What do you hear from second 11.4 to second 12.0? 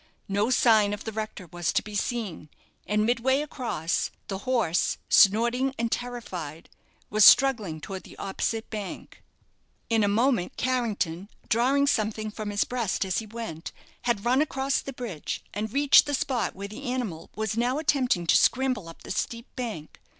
drawing